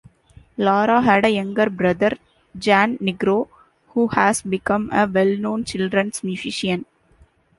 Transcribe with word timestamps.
Laura 0.57 0.99
had 1.01 1.25
a 1.25 1.29
younger 1.29 1.69
brother, 1.69 2.17
Jan 2.57 2.97
Nigro, 2.97 3.47
who 3.89 4.07
has 4.07 4.41
become 4.41 4.89
a 4.91 5.05
well-known 5.05 5.63
children's 5.63 6.23
musician. 6.23 6.85